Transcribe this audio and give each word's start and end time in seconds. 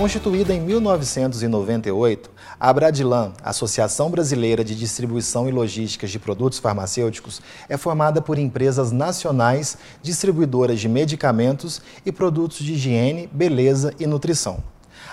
Constituída 0.00 0.54
em 0.54 0.60
1998, 0.62 2.30
a 2.58 2.72
Bradilan, 2.72 3.34
Associação 3.44 4.10
Brasileira 4.10 4.64
de 4.64 4.74
Distribuição 4.74 5.46
e 5.46 5.52
Logística 5.52 6.06
de 6.06 6.18
Produtos 6.18 6.58
Farmacêuticos, 6.58 7.42
é 7.68 7.76
formada 7.76 8.22
por 8.22 8.38
empresas 8.38 8.92
nacionais 8.92 9.76
distribuidoras 10.02 10.80
de 10.80 10.88
medicamentos 10.88 11.82
e 12.06 12.10
produtos 12.10 12.60
de 12.60 12.72
higiene, 12.72 13.28
beleza 13.30 13.92
e 14.00 14.06
nutrição. 14.06 14.64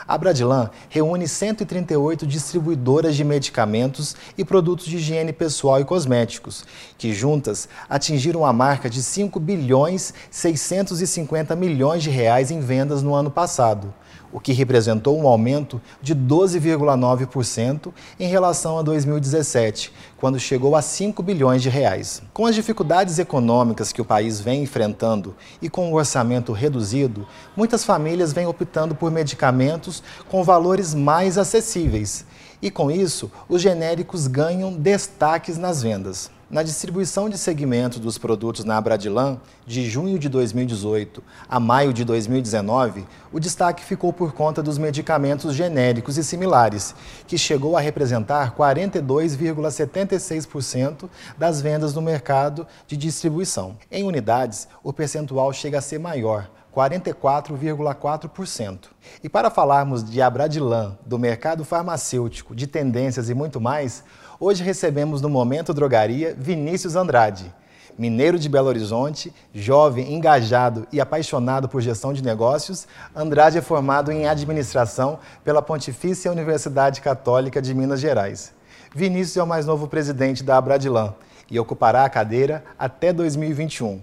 A 0.08 0.18
Bradilan 0.18 0.70
reúne 0.88 1.28
138 1.28 2.26
distribuidoras 2.26 3.14
de 3.18 3.26
medicamentos 3.26 4.16
e 4.38 4.46
produtos 4.46 4.86
de 4.86 4.96
higiene 4.96 5.34
pessoal 5.34 5.82
e 5.82 5.84
cosméticos, 5.84 6.64
que 6.98 7.14
juntas 7.14 7.68
atingiram 7.90 8.46
a 8.46 8.54
marca 8.54 8.90
de 8.90 9.04
5 9.04 9.38
bilhões 9.38 10.14
650 10.32 11.58
milhões 11.58 12.02
de 12.02 12.10
reais 12.10 12.52
em 12.52 12.62
vendas 12.62 13.04
no 13.04 13.14
ano 13.14 13.30
passado 13.30 13.94
o 14.32 14.40
que 14.40 14.54
representou 14.54 15.18
um 15.18 15.28
aumento 15.28 15.82
de 16.02 16.16
12,9% 16.16 17.94
em 18.20 18.28
relação 18.28 18.78
a 18.78 18.82
2017, 18.82 19.94
quando 20.18 20.40
chegou 20.40 20.76
a 20.76 20.82
5 20.82 21.22
bilhões 21.24 21.62
de 21.62 21.70
reais. 21.70 22.22
Com 22.34 22.46
as 22.46 22.56
dificuldades 22.56 23.20
econômicas 23.20 23.92
que 23.92 24.02
o 24.02 24.06
país 24.06 24.40
vem 24.40 24.64
enfrentando 24.64 25.36
e 25.62 25.70
com 25.70 25.92
o 25.92 25.96
orçamento 25.96 26.52
reduzido, 26.52 27.28
muitas 27.56 27.84
famílias 27.84 28.34
vêm 28.34 28.46
optando 28.46 28.96
por 28.96 29.12
medicamentos 29.12 30.04
com 30.30 30.44
valores 30.44 30.94
mais 30.94 31.38
acessíveis. 31.38 32.26
E 32.62 32.72
com 32.72 32.90
isso, 32.90 33.32
os 33.48 33.62
genéricos 33.62 34.28
ganham 34.28 34.74
destaques 34.74 35.58
nas 35.58 35.82
vendas. 35.84 36.37
Na 36.50 36.64
distribuição 36.64 37.28
de 37.28 37.38
segmentos 37.38 38.00
dos 38.00 38.18
produtos 38.18 38.64
na 38.64 38.78
Abradilan, 38.78 39.38
de 39.66 39.90
junho 39.90 40.18
de 40.18 40.30
2018 40.30 41.22
a 41.50 41.60
maio 41.60 41.92
de 41.92 42.06
2019, 42.06 43.06
o 43.34 43.40
destaque 43.40 43.84
ficou 43.84 44.14
por 44.14 44.32
conta 44.32 44.64
dos 44.64 44.78
medicamentos 44.78 45.54
genéricos 45.54 46.18
e 46.18 46.24
similares, 46.24 46.96
que 47.28 47.38
chegou 47.38 47.76
a 47.76 47.82
representar 47.82 48.56
42,76% 48.56 51.10
das 51.38 51.60
vendas 51.60 51.94
no 51.94 52.02
mercado 52.02 52.66
de 52.88 52.96
distribuição. 52.96 53.76
Em 53.92 54.06
unidades, 54.06 54.70
o 54.82 54.94
percentual 54.94 55.52
chega 55.52 55.80
a 55.80 55.82
ser 55.82 56.00
maior, 56.00 56.50
44,4%. 56.76 58.90
E 59.24 59.30
para 59.30 59.50
falarmos 59.50 60.04
de 60.04 60.22
Abradilan, 60.22 60.96
do 61.06 61.18
mercado 61.18 61.66
farmacêutico, 61.66 62.56
de 62.56 62.68
tendências 62.68 63.30
e 63.30 63.34
muito 63.34 63.60
mais, 63.60 64.04
Hoje 64.40 64.64
recebemos 64.64 65.20
no 65.20 65.30
Momento 65.30 65.74
Drogaria 65.74 66.36
Vinícius 66.38 66.96
Andrade, 66.96 67.52
mineiro 67.98 68.38
de 68.38 68.48
Belo 68.48 68.68
Horizonte, 68.68 69.34
jovem, 69.52 70.14
engajado 70.14 70.88
e 70.92 71.02
apaixonado 71.02 71.68
por 71.68 71.82
gestão 71.82 72.14
de 72.14 72.24
negócios. 72.24 72.88
Andrade 73.16 73.58
é 73.58 73.62
formado 73.62 74.12
em 74.12 74.28
administração 74.28 75.18
pela 75.44 75.60
Pontifícia 75.60 76.32
Universidade 76.32 77.02
Católica 77.02 77.60
de 77.60 77.74
Minas 77.74 78.00
Gerais. 78.00 78.54
Vinícius 78.94 79.38
é 79.38 79.42
o 79.42 79.48
mais 79.48 79.66
novo 79.66 79.88
presidente 79.88 80.44
da 80.44 80.56
Abradilan 80.56 81.16
e 81.50 81.60
ocupará 81.60 82.06
a 82.06 82.10
cadeira 82.10 82.64
até 82.78 83.12
2021. 83.12 84.00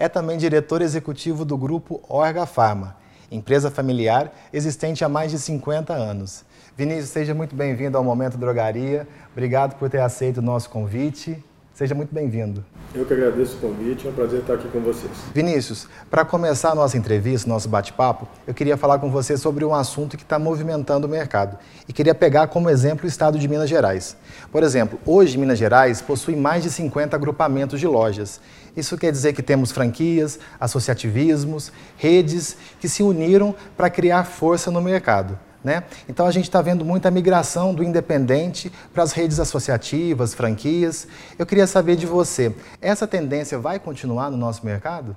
É 0.00 0.08
também 0.08 0.38
diretor 0.38 0.80
executivo 0.80 1.44
do 1.44 1.58
grupo 1.58 2.00
Orga 2.08 2.46
Pharma, 2.46 2.96
empresa 3.30 3.70
familiar 3.70 4.32
existente 4.50 5.04
há 5.04 5.10
mais 5.10 5.30
de 5.30 5.38
50 5.38 5.92
anos. 5.92 6.42
Vinícius, 6.74 7.10
seja 7.10 7.34
muito 7.34 7.54
bem-vindo 7.54 7.98
ao 7.98 8.02
Momento 8.02 8.38
Drogaria. 8.38 9.06
Obrigado 9.30 9.78
por 9.78 9.90
ter 9.90 10.00
aceito 10.00 10.38
o 10.38 10.42
nosso 10.42 10.70
convite. 10.70 11.44
Seja 11.80 11.94
muito 11.94 12.14
bem-vindo. 12.14 12.62
Eu 12.94 13.06
que 13.06 13.14
agradeço 13.14 13.56
o 13.56 13.58
convite, 13.58 14.06
é 14.06 14.10
um 14.10 14.12
prazer 14.12 14.40
estar 14.40 14.52
aqui 14.52 14.68
com 14.68 14.80
vocês. 14.80 15.10
Vinícius, 15.32 15.88
para 16.10 16.26
começar 16.26 16.72
a 16.72 16.74
nossa 16.74 16.98
entrevista, 16.98 17.48
nosso 17.48 17.70
bate-papo, 17.70 18.28
eu 18.46 18.52
queria 18.52 18.76
falar 18.76 18.98
com 18.98 19.10
você 19.10 19.34
sobre 19.38 19.64
um 19.64 19.74
assunto 19.74 20.14
que 20.18 20.22
está 20.22 20.38
movimentando 20.38 21.06
o 21.06 21.10
mercado. 21.10 21.56
E 21.88 21.92
queria 21.94 22.14
pegar 22.14 22.48
como 22.48 22.68
exemplo 22.68 23.06
o 23.06 23.08
estado 23.08 23.38
de 23.38 23.48
Minas 23.48 23.70
Gerais. 23.70 24.14
Por 24.52 24.62
exemplo, 24.62 25.00
hoje 25.06 25.38
Minas 25.38 25.58
Gerais 25.58 26.02
possui 26.02 26.36
mais 26.36 26.62
de 26.62 26.70
50 26.70 27.16
agrupamentos 27.16 27.80
de 27.80 27.86
lojas. 27.86 28.42
Isso 28.76 28.98
quer 28.98 29.10
dizer 29.10 29.32
que 29.32 29.42
temos 29.42 29.72
franquias, 29.72 30.38
associativismos, 30.60 31.72
redes 31.96 32.58
que 32.78 32.90
se 32.90 33.02
uniram 33.02 33.54
para 33.74 33.88
criar 33.88 34.24
força 34.24 34.70
no 34.70 34.82
mercado. 34.82 35.38
Né? 35.62 35.84
Então 36.08 36.26
a 36.26 36.30
gente 36.30 36.44
está 36.44 36.62
vendo 36.62 36.84
muita 36.84 37.10
migração 37.10 37.74
do 37.74 37.84
independente 37.84 38.72
para 38.94 39.02
as 39.02 39.12
redes 39.12 39.38
associativas, 39.38 40.32
franquias. 40.32 41.06
Eu 41.38 41.44
queria 41.44 41.66
saber 41.66 41.96
de 41.96 42.06
você, 42.06 42.54
essa 42.80 43.06
tendência 43.06 43.58
vai 43.58 43.78
continuar 43.78 44.30
no 44.30 44.38
nosso 44.38 44.64
mercado? 44.64 45.14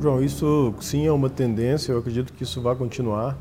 João, 0.00 0.22
isso 0.22 0.74
sim 0.80 1.06
é 1.06 1.12
uma 1.12 1.28
tendência, 1.28 1.92
eu 1.92 1.98
acredito 1.98 2.32
que 2.32 2.44
isso 2.44 2.62
vai 2.62 2.76
continuar, 2.76 3.36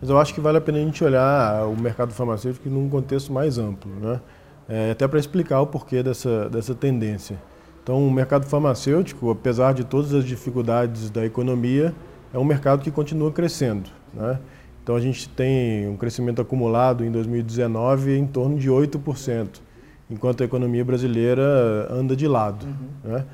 mas 0.00 0.10
eu 0.10 0.18
acho 0.18 0.34
que 0.34 0.40
vale 0.40 0.58
a 0.58 0.60
pena 0.60 0.78
a 0.78 0.82
gente 0.82 1.02
olhar 1.02 1.66
o 1.66 1.74
mercado 1.80 2.12
farmacêutico 2.12 2.68
num 2.68 2.88
contexto 2.88 3.32
mais 3.32 3.56
amplo, 3.56 3.90
né? 4.00 4.20
É, 4.68 4.90
até 4.90 5.06
para 5.06 5.18
explicar 5.18 5.60
o 5.60 5.66
porquê 5.66 6.02
dessa, 6.02 6.50
dessa 6.50 6.74
tendência. 6.74 7.40
Então, 7.82 8.04
o 8.04 8.10
mercado 8.10 8.46
farmacêutico, 8.46 9.30
apesar 9.30 9.72
de 9.72 9.84
todas 9.84 10.12
as 10.12 10.24
dificuldades 10.24 11.08
da 11.08 11.24
economia, 11.24 11.94
é 12.34 12.38
um 12.38 12.44
mercado 12.44 12.82
que 12.82 12.90
continua 12.90 13.30
crescendo. 13.30 13.88
Né? 14.12 14.40
Então 14.86 14.94
a 14.94 15.00
gente 15.00 15.28
tem 15.28 15.88
um 15.88 15.96
crescimento 15.96 16.40
acumulado 16.40 17.04
em 17.04 17.10
2019 17.10 18.16
em 18.16 18.24
torno 18.24 18.56
de 18.56 18.70
8%, 18.70 19.60
enquanto 20.08 20.42
a 20.42 20.44
economia 20.44 20.84
brasileira 20.84 21.88
anda 21.90 22.14
de 22.14 22.28
lado. 22.28 22.64
Uhum. 22.64 23.10
Né? 23.10 23.24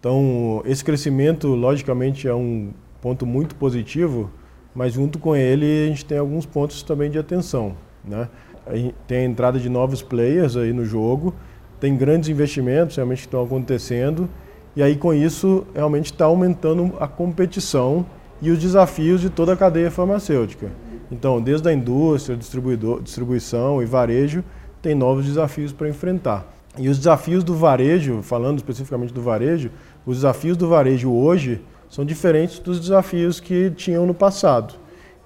Então 0.00 0.62
esse 0.64 0.82
crescimento, 0.82 1.48
logicamente, 1.48 2.26
é 2.26 2.34
um 2.34 2.70
ponto 3.02 3.26
muito 3.26 3.54
positivo, 3.54 4.30
mas 4.74 4.94
junto 4.94 5.18
com 5.18 5.36
ele 5.36 5.66
a 5.66 5.88
gente 5.88 6.06
tem 6.06 6.16
alguns 6.16 6.46
pontos 6.46 6.82
também 6.82 7.10
de 7.10 7.18
atenção. 7.18 7.76
Né? 8.02 8.26
Tem 9.06 9.18
a 9.18 9.24
entrada 9.24 9.60
de 9.60 9.68
novos 9.68 10.00
players 10.00 10.56
aí 10.56 10.72
no 10.72 10.86
jogo, 10.86 11.34
tem 11.78 11.94
grandes 11.98 12.30
investimentos 12.30 12.96
realmente 12.96 13.18
que 13.18 13.26
estão 13.26 13.44
acontecendo, 13.44 14.26
e 14.74 14.82
aí 14.82 14.96
com 14.96 15.12
isso 15.12 15.66
realmente 15.74 16.06
está 16.06 16.24
aumentando 16.24 16.94
a 16.98 17.06
competição 17.06 18.06
e 18.40 18.50
os 18.50 18.58
desafios 18.58 19.20
de 19.20 19.28
toda 19.28 19.52
a 19.52 19.56
cadeia 19.56 19.90
farmacêutica. 19.90 20.70
Então, 21.10 21.40
desde 21.40 21.68
a 21.68 21.72
indústria, 21.72 22.36
distribuidor, 22.36 23.02
distribuição 23.02 23.82
e 23.82 23.86
varejo, 23.86 24.42
tem 24.80 24.94
novos 24.94 25.24
desafios 25.24 25.72
para 25.72 25.88
enfrentar. 25.88 26.52
E 26.76 26.88
os 26.88 26.98
desafios 26.98 27.44
do 27.44 27.54
varejo, 27.54 28.20
falando 28.22 28.58
especificamente 28.58 29.12
do 29.12 29.22
varejo, 29.22 29.70
os 30.04 30.16
desafios 30.18 30.56
do 30.56 30.68
varejo 30.68 31.10
hoje 31.12 31.60
são 31.88 32.04
diferentes 32.04 32.58
dos 32.58 32.80
desafios 32.80 33.38
que 33.38 33.70
tinham 33.70 34.04
no 34.04 34.14
passado. 34.14 34.74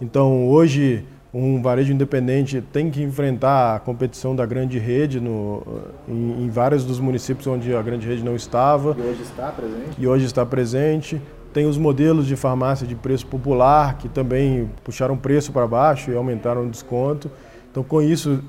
Então, 0.00 0.48
hoje, 0.48 1.04
um 1.32 1.60
varejo 1.60 1.92
independente 1.92 2.62
tem 2.72 2.90
que 2.90 3.02
enfrentar 3.02 3.76
a 3.76 3.78
competição 3.78 4.34
da 4.34 4.46
grande 4.46 4.78
rede 4.78 5.20
no, 5.20 5.62
em, 6.08 6.44
em 6.44 6.48
vários 6.48 6.84
dos 6.84 6.98
municípios 6.98 7.46
onde 7.46 7.74
a 7.74 7.82
grande 7.82 8.06
rede 8.06 8.24
não 8.24 8.34
estava. 8.34 8.96
E 8.98 9.02
hoje 9.02 9.22
está 9.22 9.52
presente. 9.52 9.96
E 9.98 10.06
hoje 10.06 10.24
está 10.24 10.46
presente. 10.46 11.22
Tem 11.52 11.66
os 11.66 11.76
modelos 11.76 12.26
de 12.26 12.36
farmácia 12.36 12.86
de 12.86 12.94
preço 12.94 13.26
popular, 13.26 13.98
que 13.98 14.08
também 14.08 14.70
puxaram 14.84 15.14
o 15.14 15.18
preço 15.18 15.52
para 15.52 15.66
baixo 15.66 16.10
e 16.10 16.16
aumentaram 16.16 16.66
o 16.66 16.70
desconto. 16.70 17.30
Então, 17.70 17.82
com 17.82 18.00
isso, 18.00 18.42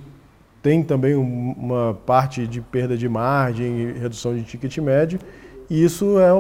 tem 0.62 0.84
também 0.84 1.16
uma 1.16 1.98
parte 2.06 2.46
de 2.46 2.62
perda 2.62 2.98
de 2.98 3.08
margem 3.08 3.80
e 3.80 3.92
redução 3.94 4.36
de 4.36 4.44
ticket 4.44 4.78
médio. 4.80 5.20
E 5.70 5.84
isso 5.84 6.20
é 6.20 6.34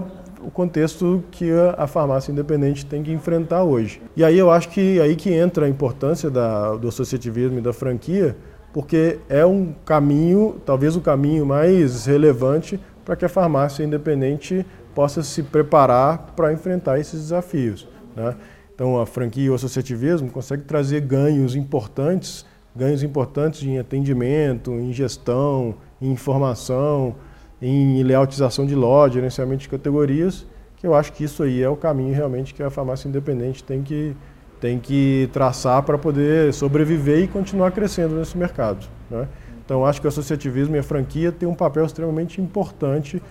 o 0.43 0.51
contexto 0.51 1.23
que 1.31 1.49
a 1.77 1.87
farmácia 1.87 2.31
independente 2.31 2.85
tem 2.85 3.03
que 3.03 3.11
enfrentar 3.11 3.63
hoje. 3.63 4.01
E 4.15 4.23
aí 4.23 4.37
eu 4.37 4.51
acho 4.51 4.69
que 4.69 4.99
aí 4.99 5.15
que 5.15 5.31
entra 5.31 5.65
a 5.65 5.69
importância 5.69 6.29
da, 6.29 6.75
do 6.75 6.87
associativismo 6.87 7.59
e 7.59 7.61
da 7.61 7.73
franquia, 7.73 8.35
porque 8.73 9.19
é 9.27 9.45
um 9.45 9.73
caminho, 9.85 10.55
talvez 10.65 10.95
o 10.95 11.01
caminho 11.01 11.45
mais 11.45 12.05
relevante 12.05 12.79
para 13.03 13.15
que 13.15 13.25
a 13.25 13.29
farmácia 13.29 13.83
independente 13.83 14.65
possa 14.93 15.23
se 15.23 15.41
preparar 15.43 16.33
para 16.35 16.53
enfrentar 16.53 16.99
esses 16.99 17.19
desafios. 17.21 17.87
Né? 18.15 18.35
Então, 18.75 18.99
a 18.99 19.05
franquia 19.05 19.45
e 19.45 19.49
o 19.49 19.55
associativismo 19.55 20.29
consegue 20.29 20.63
trazer 20.63 21.01
ganhos 21.01 21.55
importantes, 21.55 22.45
ganhos 22.75 23.03
importantes 23.03 23.63
em 23.63 23.79
atendimento, 23.79 24.71
em 24.71 24.93
gestão, 24.93 25.75
em 26.01 26.11
informação, 26.11 27.15
em 27.61 28.01
layoutização 28.03 28.65
de 28.65 28.75
loja, 28.75 29.15
gerenciamento 29.15 29.61
de 29.61 29.69
categorias, 29.69 30.45
que 30.77 30.87
eu 30.87 30.95
acho 30.95 31.11
que 31.11 31.23
isso 31.23 31.43
aí 31.43 31.61
é 31.61 31.69
o 31.69 31.75
caminho 31.75 32.13
realmente 32.13 32.53
que 32.53 32.63
a 32.63 32.69
farmácia 32.69 33.07
independente 33.07 33.63
tem 33.63 33.83
que, 33.83 34.15
tem 34.61 34.79
que 34.79 35.29
traçar 35.33 35.83
para 35.83 35.97
poder 35.97 36.53
sobreviver 36.53 37.19
e 37.19 37.27
continuar 37.27 37.71
crescendo 37.71 38.15
nesse 38.15 38.37
mercado. 38.37 38.87
Né? 39.09 39.27
Então, 39.65 39.85
acho 39.85 39.99
que 39.99 40.07
o 40.07 40.09
associativismo 40.09 40.75
e 40.75 40.79
a 40.79 40.83
franquia 40.83 41.31
têm 41.31 41.47
um 41.47 41.53
papel 41.53 41.85
extremamente 41.85 42.41
importante 42.41 43.21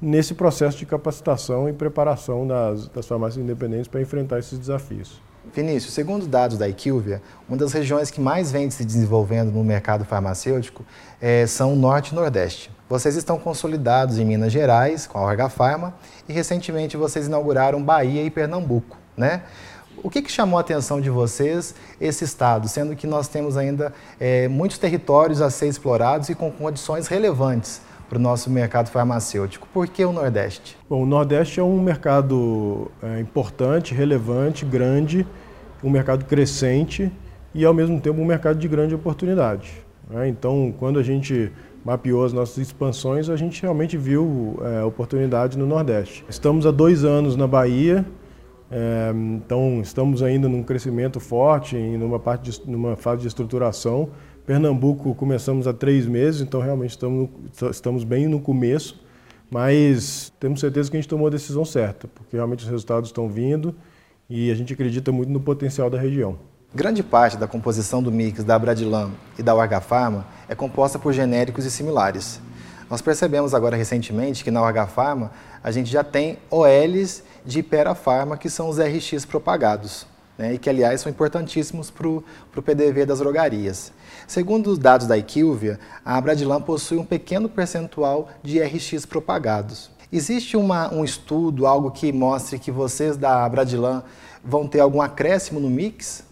nesse 0.00 0.34
processo 0.34 0.78
de 0.78 0.86
capacitação 0.86 1.68
e 1.68 1.72
preparação 1.72 2.46
das, 2.46 2.88
das 2.88 3.06
farmácias 3.06 3.42
independentes 3.42 3.88
para 3.88 4.00
enfrentar 4.00 4.38
esses 4.38 4.58
desafios. 4.58 5.20
Vinícius, 5.54 5.94
segundo 5.94 6.26
dados 6.26 6.58
da 6.58 6.68
IQVIA, 6.68 7.20
uma 7.48 7.56
das 7.56 7.72
regiões 7.72 8.10
que 8.10 8.20
mais 8.20 8.52
vem 8.52 8.70
se 8.70 8.84
desenvolvendo 8.84 9.50
no 9.50 9.64
mercado 9.64 10.04
farmacêutico 10.04 10.84
é, 11.20 11.46
são 11.46 11.72
o 11.72 11.76
Norte 11.76 12.12
e 12.12 12.14
Nordeste. 12.14 12.70
Vocês 12.90 13.14
estão 13.14 13.38
consolidados 13.38 14.18
em 14.18 14.24
Minas 14.24 14.52
Gerais, 14.52 15.06
com 15.06 15.16
a 15.16 15.22
Orga 15.22 15.48
Pharma, 15.48 15.94
e 16.28 16.32
recentemente 16.32 16.96
vocês 16.96 17.28
inauguraram 17.28 17.80
Bahia 17.80 18.20
e 18.24 18.28
Pernambuco. 18.30 18.98
Né? 19.16 19.42
O 20.02 20.10
que, 20.10 20.20
que 20.20 20.28
chamou 20.28 20.58
a 20.58 20.60
atenção 20.60 21.00
de 21.00 21.08
vocês 21.08 21.72
esse 22.00 22.24
estado, 22.24 22.66
sendo 22.66 22.96
que 22.96 23.06
nós 23.06 23.28
temos 23.28 23.56
ainda 23.56 23.92
é, 24.18 24.48
muitos 24.48 24.76
territórios 24.76 25.40
a 25.40 25.48
ser 25.50 25.68
explorados 25.68 26.30
e 26.30 26.34
com 26.34 26.50
condições 26.50 27.06
relevantes 27.06 27.80
para 28.08 28.18
o 28.18 28.20
nosso 28.20 28.50
mercado 28.50 28.90
farmacêutico? 28.90 29.68
Por 29.72 29.86
que 29.86 30.04
o 30.04 30.12
Nordeste? 30.12 30.76
Bom, 30.88 31.04
o 31.04 31.06
Nordeste 31.06 31.60
é 31.60 31.62
um 31.62 31.80
mercado 31.80 32.90
é, 33.00 33.20
importante, 33.20 33.94
relevante, 33.94 34.64
grande, 34.64 35.24
um 35.80 35.90
mercado 35.90 36.24
crescente 36.24 37.12
e, 37.54 37.64
ao 37.64 37.72
mesmo 37.72 38.00
tempo, 38.00 38.20
um 38.20 38.26
mercado 38.26 38.58
de 38.58 38.66
grande 38.66 38.96
oportunidade. 38.96 39.70
Né? 40.10 40.26
Então, 40.26 40.74
quando 40.76 40.98
a 40.98 41.04
gente 41.04 41.52
mapeou 41.84 42.24
as 42.24 42.32
nossas 42.32 42.58
expansões, 42.58 43.28
a 43.28 43.36
gente 43.36 43.60
realmente 43.62 43.96
viu 43.96 44.58
é, 44.62 44.82
oportunidade 44.84 45.58
no 45.58 45.66
Nordeste. 45.66 46.24
Estamos 46.28 46.66
há 46.66 46.70
dois 46.70 47.04
anos 47.04 47.36
na 47.36 47.46
Bahia, 47.46 48.04
é, 48.70 49.10
então 49.14 49.80
estamos 49.80 50.22
ainda 50.22 50.48
num 50.48 50.62
crescimento 50.62 51.18
forte, 51.18 51.76
em 51.76 51.96
numa, 51.96 52.18
parte 52.18 52.50
de, 52.50 52.70
numa 52.70 52.96
fase 52.96 53.22
de 53.22 53.28
estruturação. 53.28 54.10
Pernambuco 54.46 55.14
começamos 55.14 55.66
há 55.66 55.72
três 55.72 56.06
meses, 56.06 56.40
então 56.40 56.60
realmente 56.60 56.90
estamos, 56.90 57.28
estamos 57.70 58.04
bem 58.04 58.26
no 58.26 58.40
começo, 58.40 59.02
mas 59.50 60.32
temos 60.38 60.60
certeza 60.60 60.90
que 60.90 60.96
a 60.96 61.00
gente 61.00 61.08
tomou 61.08 61.26
a 61.26 61.30
decisão 61.30 61.64
certa, 61.64 62.08
porque 62.08 62.36
realmente 62.36 62.64
os 62.64 62.70
resultados 62.70 63.08
estão 63.08 63.28
vindo 63.28 63.74
e 64.28 64.50
a 64.50 64.54
gente 64.54 64.72
acredita 64.72 65.10
muito 65.10 65.30
no 65.30 65.40
potencial 65.40 65.90
da 65.90 65.98
região. 65.98 66.49
Grande 66.72 67.02
parte 67.02 67.36
da 67.36 67.48
composição 67.48 68.00
do 68.00 68.12
mix 68.12 68.44
da 68.44 68.56
Bradilam 68.56 69.10
e 69.36 69.42
da 69.42 69.52
Warga 69.52 69.80
Pharma 69.80 70.24
é 70.48 70.54
composta 70.54 71.00
por 71.00 71.12
genéricos 71.12 71.64
e 71.64 71.70
similares. 71.70 72.40
Nós 72.88 73.02
percebemos 73.02 73.54
agora 73.54 73.76
recentemente 73.76 74.44
que 74.44 74.52
na 74.52 74.60
Warga 74.60 74.86
Pharma 74.86 75.32
a 75.64 75.72
gente 75.72 75.90
já 75.90 76.04
tem 76.04 76.38
OLs 76.48 77.24
de 77.44 77.58
Ipera 77.58 77.92
que 78.38 78.48
são 78.48 78.68
os 78.68 78.78
RX 78.78 79.24
propagados, 79.24 80.06
né, 80.38 80.54
e 80.54 80.58
que, 80.58 80.70
aliás, 80.70 81.00
são 81.00 81.10
importantíssimos 81.10 81.90
para 81.90 82.06
o 82.06 82.22
PDV 82.62 83.04
das 83.04 83.18
drogarias. 83.18 83.92
Segundo 84.28 84.70
os 84.70 84.78
dados 84.78 85.08
da 85.08 85.18
Equilvia, 85.18 85.76
a 86.04 86.20
Bradilam 86.20 86.62
possui 86.62 86.98
um 86.98 87.04
pequeno 87.04 87.48
percentual 87.48 88.28
de 88.44 88.62
RX 88.62 89.04
propagados. 89.06 89.90
Existe 90.12 90.56
uma, 90.56 90.94
um 90.94 91.04
estudo, 91.04 91.66
algo 91.66 91.90
que 91.90 92.12
mostre 92.12 92.60
que 92.60 92.70
vocês 92.70 93.16
da 93.16 93.48
Bradilam 93.48 94.04
vão 94.44 94.68
ter 94.68 94.78
algum 94.78 95.02
acréscimo 95.02 95.58
no 95.58 95.68
mix? 95.68 96.29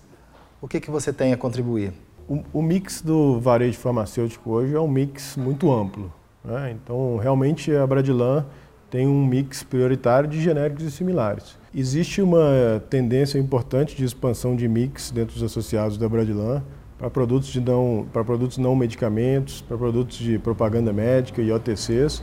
O 0.60 0.66
que, 0.66 0.80
que 0.80 0.90
você 0.90 1.12
tem 1.12 1.32
a 1.32 1.36
contribuir? 1.36 1.92
O, 2.28 2.42
o 2.52 2.60
mix 2.60 3.00
do 3.00 3.38
varejo 3.38 3.78
farmacêutico 3.78 4.50
hoje 4.50 4.74
é 4.74 4.80
um 4.80 4.88
mix 4.88 5.36
muito 5.36 5.72
amplo. 5.72 6.12
Né? 6.44 6.72
Então, 6.72 7.16
realmente, 7.16 7.72
a 7.72 7.86
Bradilan 7.86 8.44
tem 8.90 9.06
um 9.06 9.24
mix 9.24 9.62
prioritário 9.62 10.28
de 10.28 10.42
genéricos 10.42 10.82
e 10.82 10.90
similares. 10.90 11.56
Existe 11.72 12.20
uma 12.20 12.82
tendência 12.90 13.38
importante 13.38 13.94
de 13.94 14.04
expansão 14.04 14.56
de 14.56 14.66
mix 14.66 15.12
dentro 15.12 15.34
dos 15.34 15.44
associados 15.44 15.96
da 15.96 16.08
Bradilan 16.08 16.64
para 16.98 17.08
produtos, 17.08 17.50
de 17.50 17.60
não, 17.60 18.08
para 18.12 18.24
produtos 18.24 18.58
não 18.58 18.74
medicamentos, 18.74 19.60
para 19.60 19.78
produtos 19.78 20.18
de 20.18 20.40
propaganda 20.40 20.92
médica 20.92 21.40
e 21.40 21.52
OTCs, 21.52 22.20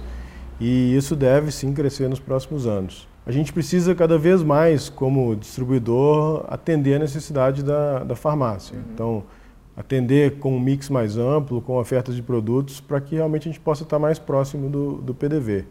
e 0.60 0.94
isso 0.94 1.16
deve 1.16 1.52
sim 1.52 1.74
crescer 1.74 2.10
nos 2.10 2.20
próximos 2.20 2.68
anos 2.68 3.08
a 3.26 3.32
gente 3.32 3.52
precisa 3.52 3.96
cada 3.96 4.18
vez 4.18 4.44
mais, 4.44 4.88
como 4.88 5.36
distribuidor, 5.36 6.46
atender 6.48 6.96
a 6.96 7.00
necessidade 7.00 7.64
da, 7.64 8.04
da 8.04 8.16
farmácia. 8.16 8.78
Uhum. 8.78 8.84
Então, 8.94 9.24
atender 9.76 10.38
com 10.38 10.56
um 10.56 10.60
mix 10.60 10.90
mais 10.90 11.18
amplo, 11.18 11.62
com 11.62 11.78
ofertas 11.78 12.16
de 12.16 12.22
produtos, 12.22 12.80
para 12.80 13.02
que 13.02 13.16
realmente 13.16 13.50
a 13.50 13.52
gente 13.52 13.60
possa 13.60 13.84
estar 13.84 13.98
mais 13.98 14.20
próximo 14.20 14.70
do, 14.70 14.94
do 14.98 15.14
PDV. 15.14 15.66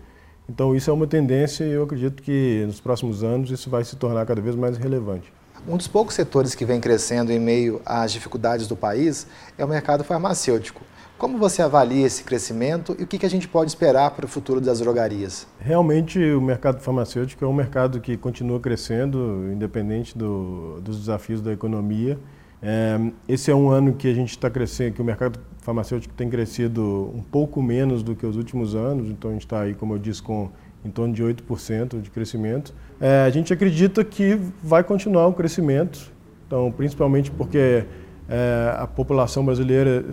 Então, 0.49 0.75
isso 0.75 0.91
é 0.91 0.93
uma 0.93 1.07
tendência 1.07 1.65
e 1.65 1.71
eu 1.71 1.85
acredito 1.85 2.23
que 2.23 2.65
nos 2.67 2.81
próximos 2.81 3.23
anos 3.23 3.51
isso 3.51 3.71
vai 3.71 3.85
se 3.85 3.97
tornar 3.97 4.27
cada 4.27 4.41
vez 4.41 4.57
mais 4.57 4.77
relevante. 4.77 5.33
Um 5.67 5.79
dos 5.79 5.89
poucos 5.89 6.15
setores 6.15 6.55
que 6.55 6.65
vem 6.65 6.81
crescendo 6.81 7.33
em 7.33 7.39
meio 7.39 7.81
às 7.87 8.13
dificuldades 8.13 8.67
do 8.67 8.77
país 8.77 9.27
é 9.57 9.65
o 9.65 9.69
mercado 9.69 10.05
farmacêutico. 10.05 10.83
Como 11.17 11.39
você 11.39 11.63
avalia 11.63 12.05
esse 12.05 12.25
crescimento 12.25 12.97
e 12.99 13.05
o 13.05 13.07
que 13.07 13.25
a 13.25 13.31
gente 13.31 13.47
pode 13.47 13.71
esperar 13.71 14.11
para 14.11 14.25
o 14.25 14.29
futuro 14.29 14.61
das 14.61 14.81
drogarias? 14.81 15.47
Realmente, 15.61 16.19
o 16.19 16.41
mercado 16.41 16.81
farmacêutico 16.81 17.45
é 17.45 17.49
um 17.49 17.53
mercado 17.53 18.01
que 18.01 18.17
continua 18.17 18.59
crescendo, 18.59 19.49
independente 19.53 20.19
do, 20.19 20.81
dos 20.81 20.99
desafios 20.99 21.41
da 21.41 21.53
economia. 21.53 22.19
É, 22.61 22.99
esse 23.29 23.51
é 23.51 23.55
um 23.55 23.71
ano 23.71 23.93
que 23.93 24.09
a 24.09 24.15
gente 24.15 24.31
está 24.31 24.51
crescendo, 24.51 24.95
que 24.95 25.03
o 25.03 25.05
mercado 25.05 25.39
farmacêutico 25.59 26.13
tem 26.15 26.29
crescido 26.29 27.13
um 27.15 27.23
pouco 27.23 27.63
menos 27.63 28.03
do 28.03 28.17
que 28.17 28.27
os 28.27 28.37
últimos 28.37 28.75
anos, 28.75 29.09
então 29.09 29.31
a 29.31 29.35
gente 29.35 29.47
está 29.47 29.61
aí, 29.61 29.75
como 29.75 29.95
eu 29.95 29.99
disse, 29.99 30.23
com 30.23 30.51
em 30.85 30.91
torno 30.91 31.15
de 31.15 31.23
8% 31.23 32.01
de 32.01 32.11
crescimento. 32.11 32.75
É, 33.01 33.25
a 33.25 33.31
gente 33.31 33.53
acredita 33.53 34.05
que 34.05 34.39
vai 34.63 34.85
continuar 34.85 35.27
o 35.29 35.33
crescimento, 35.33 36.13
então, 36.47 36.71
principalmente 36.71 37.31
porque 37.31 37.85
é, 38.29 38.75
a 38.79 38.87
população 38.87 39.45
brasileira 39.45 40.05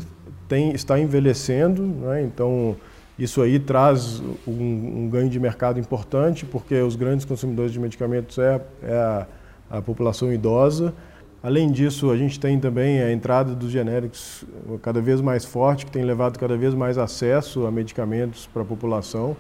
tem, 0.52 0.74
está 0.74 1.00
envelhecendo, 1.00 1.82
né? 1.82 2.24
então 2.24 2.76
isso 3.18 3.42
aí 3.42 3.58
traz 3.58 4.22
um, 4.46 4.52
um, 4.52 5.10
ganho 5.10 5.30
de 5.30 5.40
mercado 5.40 5.80
importante, 5.80 6.46
porque 6.46 6.76
os 6.82 6.98
grandes 6.98 7.24
consumidores 7.24 7.72
de 7.72 7.80
medicamentos 7.80 8.38
é, 8.38 8.62
é 8.84 8.94
a, 8.94 9.28
a, 9.70 9.82
população 9.82 10.34
idosa. 10.34 10.94
Além 11.42 11.72
disso, 11.72 12.12
a 12.12 12.18
gente 12.18 12.38
tem 12.38 12.60
também 12.60 13.02
a 13.02 13.14
entrada 13.14 13.56
dos 13.56 13.72
genéricos 13.72 14.44
cada 14.82 15.00
vez 15.00 15.22
mais 15.22 15.46
forte, 15.46 15.86
que 15.86 15.92
tem 15.92 16.04
levado 16.04 16.38
cada 16.38 16.58
vez 16.58 16.74
mais 16.74 16.98
acesso 16.98 17.66
a 17.66 17.72
medicamentos 17.72 18.46
para 18.46 18.62
a 18.62 18.66
população. 18.66 19.38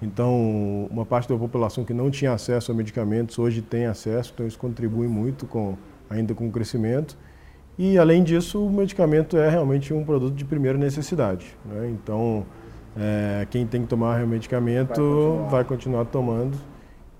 Então, 0.00 0.88
uma 0.90 1.04
parte 1.04 1.28
da 1.28 1.36
população 1.36 1.84
que 1.84 1.92
não 1.92 2.10
tinha 2.10 2.32
acesso 2.32 2.72
a 2.72 2.74
medicamentos 2.74 3.38
hoje 3.38 3.60
tem 3.60 3.84
acesso, 3.84 4.32
então 4.34 4.46
isso 4.46 4.58
contribui 4.58 5.06
muito 5.06 5.46
com, 5.46 5.76
ainda 6.08 6.34
com 6.34 6.48
o 6.48 6.50
crescimento. 6.50 7.14
E, 7.78 7.98
além 7.98 8.24
disso, 8.24 8.64
o 8.64 8.70
medicamento 8.70 9.36
é 9.36 9.48
realmente 9.48 9.92
um 9.92 10.04
produto 10.04 10.34
de 10.34 10.44
primeira 10.44 10.78
necessidade. 10.78 11.56
Né? 11.64 11.90
Então, 11.90 12.46
é, 12.96 13.46
quem 13.50 13.66
tem 13.66 13.82
que 13.82 13.88
tomar 13.88 14.22
o 14.22 14.26
medicamento 14.26 14.88
vai 14.88 14.96
continuar. 14.96 15.48
vai 15.50 15.64
continuar 15.64 16.04
tomando. 16.06 16.58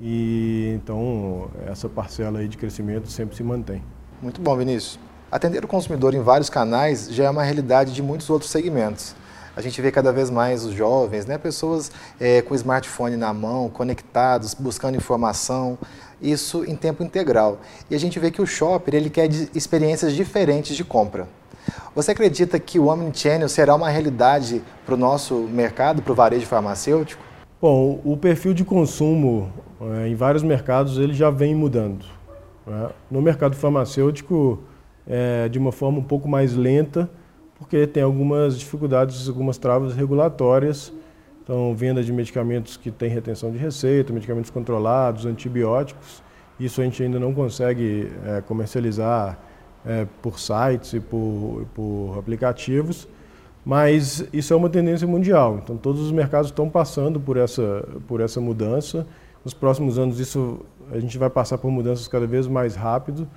E 0.01 0.75
então 0.75 1.49
essa 1.67 1.89
parcela 1.89 2.41
aí 2.41 2.49
de 2.49 2.57
crescimento 2.59 3.09
sempre 3.09 3.35
se 3.35 3.43
mantém. 3.43 3.83
Muito 4.21 4.41
bom, 4.41 4.55
Vinícius. 4.57 4.99
Atender 5.31 5.65
o 5.65 5.69
consumidor 5.69 6.15
em 6.15 6.21
vários 6.21 6.51
canais 6.51 7.09
já 7.11 7.25
é 7.25 7.31
uma 7.31 7.43
realidade 7.43 7.95
de 7.95 8.03
muitos 8.03 8.29
outros 8.29 8.51
segmentos 8.51 9.15
a 9.57 9.63
gente 9.63 9.81
vê 9.81 9.91
cada 9.91 10.13
vez 10.13 10.29
mais 10.29 10.67
os 10.67 10.75
jovens, 10.75 11.25
né, 11.25 11.39
pessoas 11.39 11.91
é, 12.21 12.43
com 12.43 12.55
smartphone 12.55 13.17
na 13.17 13.33
mão, 13.33 13.71
conectados, 13.71 14.53
buscando 14.53 14.97
informação, 14.99 15.79
isso 16.21 16.65
em 16.65 16.77
tempo 16.77 17.03
integral. 17.03 17.59
E 17.91 17.95
a 17.95 17.99
gente 17.99 18.19
vê 18.19 18.31
que 18.31 18.41
o 18.41 18.47
shopper 18.47 18.95
ele 18.95 19.11
quer 19.11 19.29
experiências 19.55 20.13
diferentes 20.13 20.77
de 20.77 20.85
compra. 20.85 21.29
Você 21.95 22.13
acredita 22.13 22.59
que 22.59 22.79
o 22.79 22.87
Omnichannel 22.87 23.49
será 23.49 23.75
uma 23.75 23.89
realidade 23.89 24.63
para 24.85 24.95
o 24.95 24.99
nosso 24.99 25.35
mercado, 25.35 26.03
para 26.03 26.13
o 26.13 26.15
varejo 26.15 26.47
farmacêutico? 26.47 27.23
Bom, 27.61 28.01
o 28.05 28.17
perfil 28.17 28.53
de 28.53 28.65
consumo 28.65 29.51
é, 29.81 30.09
em 30.09 30.15
vários 30.15 30.43
mercados 30.43 30.99
ele 30.99 31.15
já 31.15 31.31
vem 31.31 31.55
mudando. 31.55 32.05
Né? 32.67 32.89
No 33.11 33.23
mercado 33.23 33.57
farmacêutico, 33.57 34.63
é, 35.07 35.49
de 35.49 35.59
uma 35.59 35.73
forma 35.73 35.99
um 35.99 36.05
pouco 36.05 36.29
mais 36.29 36.55
lenta, 36.55 37.09
porque 37.59 37.87
tem 37.87 38.03
algumas 38.03 38.59
dificuldades, 38.59 39.29
algumas 39.29 39.57
travas 39.57 39.95
regulatórias. 39.95 40.93
Então, 41.47 41.77
venda 41.77 42.03
de 42.03 42.13
medicamentos 42.13 42.77
que 42.77 42.91
têm 42.91 43.09
retenção 43.09 43.53
de 43.53 43.57
receita, 43.57 44.13
medicamentos 44.13 44.51
controlados, 44.51 45.27
antibióticos. 45.27 46.21
Isso 46.59 46.81
a 46.81 46.85
gente 46.85 47.01
ainda 47.01 47.21
não 47.21 47.33
consegue 47.33 48.11
é, 48.27 48.41
comercializar 48.41 49.39
é, 49.87 50.09
por 50.21 50.41
sites 50.41 50.95
e 50.95 50.99
por, 50.99 51.65
por 51.73 52.19
aplicativos, 52.19 53.07
mas 53.65 54.27
isso 54.33 54.53
é 54.53 54.57
uma 54.57 54.69
tendência 54.69 55.07
mundial. 55.07 55.61
Então, 55.63 55.77
todos 55.77 56.01
os 56.01 56.11
mercados 56.11 56.51
estão 56.51 56.69
passando 56.69 57.21
por 57.21 57.37
essa, 57.37 57.89
por 58.09 58.21
essa 58.21 58.41
mudança. 58.41 59.07
Nos 59.45 59.55
próximos 59.55 60.01
anos, 60.01 60.19
isso 60.19 60.67
a 60.91 60.99
gente 60.99 61.17
vai 61.17 61.31
passar 61.31 61.59
por 61.59 61.71
mudanças 61.71 62.09
cada 62.09 62.27
vez 62.27 62.49
mais 62.49 62.75
rápido. 62.75 63.29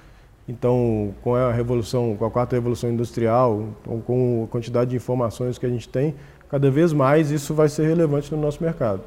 Então, 0.48 1.13
com 1.22 1.36
a 1.36 1.51
revolução, 1.51 2.16
com 2.18 2.25
a 2.25 2.32
quarta 2.32 2.56
revolução 2.56 2.89
industrial, 2.89 3.66
com 4.08 4.46
a 4.46 4.51
quantidade 4.51 4.89
de 4.89 4.96
informações 4.96 5.60
que 5.60 5.66
a 5.68 5.70
gente 5.70 5.88
tem, 5.88 6.16
cada 6.50 6.70
vez 6.72 6.91
mais 6.91 7.32
isso 7.32 7.53
vai 7.53 7.70
ser 7.70 7.88
relevante 7.88 8.34
no 8.34 8.41
nosso 8.41 8.63
mercado. 8.63 9.03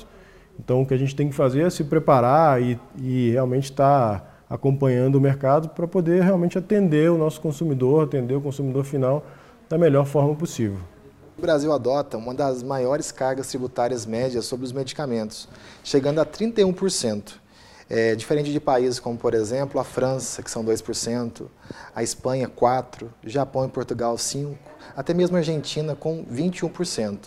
Então, 0.59 0.83
o 0.83 0.87
que 0.87 0.95
a 0.95 0.97
gente 0.97 1.15
tem 1.15 1.29
que 1.29 1.35
fazer 1.35 1.63
é 1.63 1.71
se 1.71 1.85
preparar 1.85 2.63
e, 2.63 2.79
e 2.99 3.31
realmente 3.31 3.65
estar 3.65 4.21
tá 4.21 4.27
acompanhando 4.49 5.17
o 5.17 5.21
mercado 5.21 5.71
para 5.71 5.89
poder 5.89 6.23
realmente 6.23 6.59
atender 6.59 7.11
o 7.11 7.19
nosso 7.19 7.41
consumidor, 7.41 8.05
atender 8.05 8.35
o 8.35 8.41
consumidor 8.41 8.85
final 8.85 9.25
da 9.69 9.79
melhor 9.79 10.05
forma 10.05 10.35
possível. 10.35 10.79
O 11.37 11.41
Brasil 11.41 11.73
adota 11.73 12.19
uma 12.19 12.35
das 12.35 12.63
maiores 12.63 13.11
cargas 13.11 13.49
tributárias 13.49 14.05
médias 14.07 14.45
sobre 14.45 14.67
os 14.67 14.73
medicamentos, 14.73 15.49
chegando 15.83 16.21
a 16.21 16.27
31%. 16.27 17.42
É, 17.95 18.15
diferente 18.15 18.51
de 18.51 18.59
países 18.59 18.99
como, 18.99 19.19
por 19.19 19.35
exemplo, 19.35 19.79
a 19.79 19.85
França, 19.85 20.43
que 20.43 20.51
são 20.51 20.65
2%, 20.65 21.47
a 21.95 22.03
Espanha, 22.03 22.49
4%, 22.49 23.07
Japão 23.23 23.67
e 23.67 23.69
Portugal, 23.69 24.15
5%, 24.15 24.57
até 24.97 25.13
mesmo 25.13 25.37
a 25.37 25.41
Argentina, 25.41 25.95
com 25.95 26.25
21%. 26.25 27.19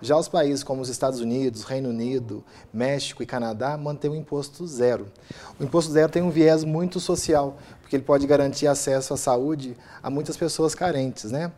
Já 0.00 0.16
os 0.16 0.28
países 0.28 0.62
como 0.62 0.80
os 0.80 0.88
Estados 0.88 1.18
Unidos, 1.18 1.64
Reino 1.64 1.88
Unido, 1.88 2.44
México 2.72 3.20
e 3.20 3.26
Canadá 3.26 3.76
mantêm 3.76 4.08
o 4.08 4.14
imposto 4.14 4.64
zero. 4.64 5.08
O 5.58 5.64
imposto 5.64 5.90
zero 5.90 6.12
tem 6.12 6.22
um 6.22 6.30
viés 6.30 6.62
muito 6.62 7.00
social, 7.00 7.58
porque 7.80 7.96
ele 7.96 8.04
pode 8.04 8.28
garantir 8.28 8.68
acesso 8.68 9.12
à 9.12 9.16
saúde 9.16 9.76
a 10.00 10.08
muitas 10.08 10.36
pessoas 10.36 10.72
carentes. 10.72 11.32
Né? 11.32 11.50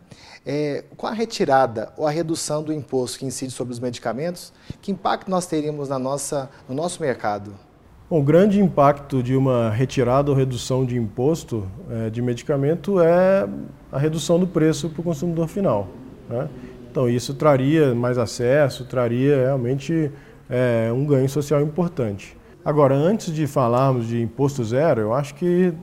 É, 0.47 0.85
com 0.97 1.07
a 1.07 1.13
retirada 1.13 1.93
ou 1.99 2.07
a 2.07 2.11
redução 2.11 2.63
do 2.63 2.73
imposto 2.73 3.19
que 3.19 3.27
incide 3.27 3.53
sobre 3.53 3.75
os 3.75 3.79
medicamentos, 3.79 4.55
que 4.81 4.91
impacto 4.91 5.31
nós 5.31 5.45
teríamos 5.45 5.91
na 5.91 5.99
nossa, 5.99 6.49
no 6.67 6.75
nosso 6.75 7.03
mercado? 7.03 7.68
Bom, 8.11 8.21
o 8.21 8.23
grande 8.23 8.59
impacto 8.59 9.23
de 9.23 9.37
uma 9.37 9.69
retirada 9.69 10.31
ou 10.31 10.37
redução 10.37 10.83
de 10.87 10.97
imposto 10.97 11.69
é, 11.91 12.09
de 12.09 12.23
medicamento 12.23 12.99
é 13.03 13.47
a 13.93 13.99
redução 13.99 14.41
do 14.41 14.47
preço 14.47 14.89
para 14.89 15.03
o 15.03 15.05
consumidor 15.05 15.47
final. 15.47 15.89
Né? 16.27 16.49
Então, 16.91 17.07
isso 17.07 17.35
traria 17.35 17.95
mais 17.95 18.17
acesso, 18.17 18.87
traria 18.87 19.37
realmente 19.37 20.11
é, 20.49 20.91
um 20.91 21.05
ganho 21.05 21.29
social 21.29 21.61
importante. 21.61 22.35
Agora, 22.65 22.95
antes 22.95 23.31
de 23.31 23.47
falarmos 23.47 24.09
de 24.09 24.23
imposto 24.23 24.65
zero, 24.65 25.03
eu 25.03 25.13
acho 25.13 25.35
que 25.35 25.75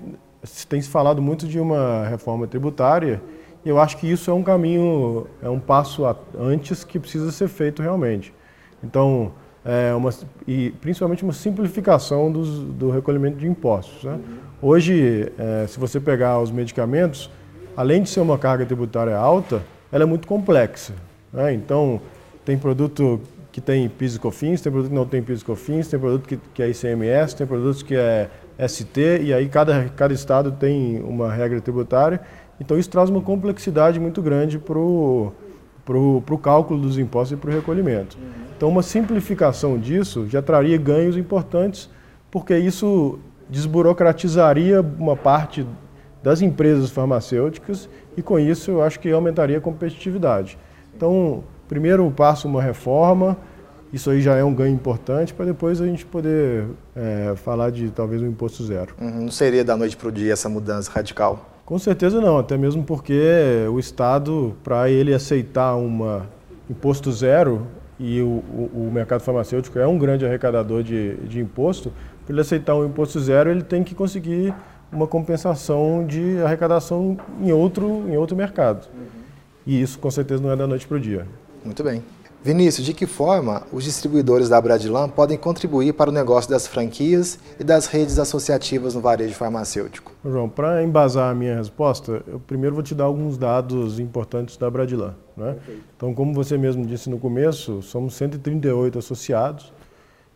tem 0.68 0.82
se 0.82 0.90
falado 0.90 1.22
muito 1.22 1.48
de 1.48 1.60
uma 1.60 2.08
reforma 2.08 2.48
tributária 2.48 3.22
e 3.64 3.70
eu 3.70 3.80
acho 3.80 3.98
que 3.98 4.12
isso 4.12 4.32
é 4.32 4.34
um 4.34 4.42
caminho, 4.42 5.28
é 5.44 5.50
um 5.50 5.60
passo 5.60 6.04
antes 6.40 6.84
que 6.84 6.98
precisa 6.98 7.32
ser 7.32 7.48
feito 7.48 7.84
realmente. 7.84 8.34
Então, 8.84 9.32
é, 9.66 9.94
uma, 9.96 10.12
e 10.48 10.70
principalmente 10.80 11.24
uma 11.24 11.34
simplificação 11.34 12.32
dos, 12.32 12.60
do 12.60 12.92
recolhimento 12.92 13.38
de 13.38 13.48
impostos. 13.48 14.04
Né? 14.04 14.20
Hoje, 14.62 15.32
é, 15.40 15.66
se 15.68 15.80
você 15.80 16.00
pegar 16.00 16.40
os 16.40 16.52
medicamentos, 16.52 17.32
além 17.76 18.04
de 18.04 18.10
ser 18.10 18.20
uma 18.20 18.38
carga 18.38 18.64
tributária 18.64 19.18
alta, 19.18 19.64
ela 19.92 20.04
é 20.04 20.06
muito 20.06 20.28
complexa. 20.28 20.94
Né? 21.34 21.54
Então, 21.54 22.00
tem 22.46 22.58
produto 22.58 23.20
que 23.52 23.60
tem 23.60 23.90
PIS 23.90 24.16
e 24.16 24.20
COFINS, 24.20 24.62
tem 24.62 24.72
produto 24.72 24.92
que 24.92 24.96
não 24.96 25.06
tem 25.06 25.24
PIS 25.24 25.42
e 25.42 25.46
COFINS, 25.46 25.88
tem 25.88 26.00
produto 26.00 26.28
que, 26.28 26.38
que 26.54 26.62
é 26.62 26.70
ICMS, 26.70 27.36
tem 27.36 27.48
produtos 27.48 27.82
que 27.82 27.96
é 27.96 28.30
ST, 28.68 29.22
e 29.22 29.34
aí 29.34 29.50
cada, 29.50 29.90
cada 29.96 30.14
estado 30.14 30.52
tem 30.52 31.02
uma 31.02 31.32
regra 31.34 31.60
tributária. 31.60 32.22
Então, 32.60 32.78
isso 32.78 32.90
traz 32.90 33.10
uma 33.10 33.22
complexidade 33.22 34.00
muito 34.00 34.22
grande 34.22 34.60
para 34.60 34.78
o 34.78 35.34
cálculo 36.42 36.82
dos 36.82 37.00
impostos 37.00 37.38
e 37.38 37.42
para 37.42 37.50
o 37.50 37.54
recolhimento. 37.54 38.18
Então, 38.56 38.70
uma 38.70 38.82
simplificação 38.82 39.78
disso 39.78 40.28
já 40.28 40.42
traria 40.42 40.78
ganhos 40.78 41.18
importantes, 41.18 41.90
porque 42.32 42.58
isso 42.58 43.20
desburocratizaria 43.50 44.82
uma 44.82 45.16
parte 45.16 45.66
das 46.24 46.42
empresas 46.42 46.90
farmacêuticas 46.90 47.90
e, 48.18 48.22
com 48.22 48.40
isso, 48.40 48.72
eu 48.72 48.82
acho 48.82 49.00
que 49.00 49.12
aumentaria 49.12 49.58
a 49.58 49.62
competitividade. 49.62 50.58
Então, 50.96 51.44
primeiro 51.68 52.10
passo, 52.10 52.48
uma 52.48 52.62
reforma, 52.62 53.38
isso 53.92 54.10
aí 54.10 54.22
já 54.22 54.36
é 54.36 54.44
um 54.44 54.54
ganho 54.54 54.74
importante 54.74 55.34
para 55.34 55.46
depois 55.46 55.80
a 55.82 55.86
gente 55.86 56.06
poder 56.06 56.66
é, 56.96 57.34
falar 57.36 57.70
de 57.70 57.92
talvez 57.92 58.22
um 58.22 58.28
imposto 58.28 58.64
zero. 58.64 58.96
Uhum, 59.00 59.24
não 59.24 59.32
seria 59.32 59.64
da 59.64 59.78
noite 59.78 59.96
para 59.96 60.08
o 60.08 60.12
dia 60.12 60.34
essa 60.34 60.50
mudança 60.50 60.92
radical? 60.92 61.50
Com 61.66 61.78
certeza 61.78 62.22
não, 62.22 62.38
até 62.38 62.58
mesmo 62.58 62.84
porque 62.84 63.22
o 63.72 63.80
Estado, 63.80 64.56
para 64.64 64.90
ele 64.90 65.14
aceitar 65.14 65.76
um 65.76 66.22
imposto 66.70 67.12
zero, 67.12 67.68
e 68.00 68.22
o, 68.22 68.26
o, 68.26 68.88
o, 68.88 68.92
mercado 68.92 69.22
farmacêutico 69.22 69.80
é 69.80 69.88
um 69.88 69.98
grande 69.98 70.26
arrecadador 70.26 70.84
de, 70.84 71.16
de 71.28 71.40
imposto, 71.40 71.94
para 72.26 72.34
ele 72.34 72.42
aceitar 72.42 72.76
um 72.76 72.86
imposto 72.86 73.20
zero, 73.20 73.50
ele 73.50 73.64
tem 73.64 73.84
que 73.84 73.96
conseguir 73.96 74.54
uma 74.92 75.08
compensação 75.08 76.06
de 76.06 76.42
arrecadação 76.42 77.18
em 77.42 77.52
outro, 77.52 78.06
em 78.10 78.18
outro 78.18 78.36
mercado. 78.36 78.88
Uhum. 78.94 79.06
E 79.66 79.82
isso, 79.82 79.98
com 80.00 80.12
certeza, 80.12 80.42
não 80.42 80.52
é 80.52 80.56
da 80.56 80.68
noite 80.68 80.88
para 80.88 80.98
o 80.98 81.00
dia. 81.00 81.26
Muito 81.64 81.84
bem. 81.84 82.04
Vinícius, 82.46 82.86
de 82.86 82.94
que 82.94 83.08
forma 83.08 83.64
os 83.74 83.84
distribuidores 83.84 84.48
da 84.50 84.62
Bradilan 84.62 85.10
podem 85.10 85.36
contribuir 85.36 85.94
para 85.94 86.12
o 86.12 86.14
negócio 86.14 86.48
das 86.48 86.68
franquias 86.68 87.40
e 87.60 87.64
das 87.64 87.88
redes 87.88 88.20
associativas 88.20 88.94
no 88.94 89.02
varejo 89.02 89.34
farmacêutico? 89.34 90.12
João, 90.24 90.48
para 90.48 90.84
embasar 90.84 91.32
a 91.32 91.34
minha 91.34 91.58
resposta, 91.58 92.22
eu 92.28 92.40
primeiro 92.40 92.76
vou 92.76 92.84
te 92.84 92.94
dar 92.94 93.06
alguns 93.06 93.36
dados 93.36 94.00
importantes 94.00 94.58
da 94.58 94.70
Bradilan. 94.70 95.16
Né? 95.36 95.56
Então, 95.98 96.14
como 96.14 96.36
você 96.36 96.56
mesmo 96.56 96.86
disse 96.86 97.10
no 97.10 97.18
começo, 97.18 97.82
somos 97.82 98.14
138 98.14 99.00
associados. 99.00 99.74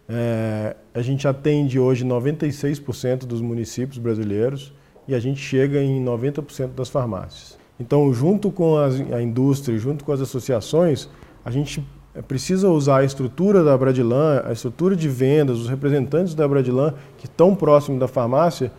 É, 0.09 0.75
a 0.95 1.03
gente 1.03 1.27
atende 1.27 1.79
hoje 1.79 2.03
96% 2.03 3.27
dos 3.27 3.39
municípios 3.39 3.99
brasileiros 3.99 4.73
e 5.07 5.13
a 5.13 5.19
gente 5.19 5.39
chega 5.39 5.79
em 5.79 6.03
90% 6.03 6.69
das 6.69 6.89
farmácias. 6.89 7.55
Então, 7.79 8.11
junto 8.11 8.49
com 8.49 8.77
a 8.79 9.21
indústria, 9.21 9.77
junto 9.77 10.03
com 10.03 10.11
as 10.11 10.21
associações, 10.21 11.07
a 11.45 11.51
gente 11.51 11.85
precisa 12.27 12.69
usar 12.69 12.97
a 12.97 13.03
estrutura 13.03 13.63
da 13.63 13.77
Bradilan, 13.77 14.43
a 14.45 14.51
estrutura 14.51 14.95
de 14.95 15.07
vendas, 15.07 15.59
os 15.59 15.69
representantes 15.69 16.33
da 16.33 16.47
Bradilan 16.47 16.93
que 17.17 17.25
estão 17.25 17.55
próximos 17.55 17.99
da 17.99 18.07
farmácia, 18.07 18.71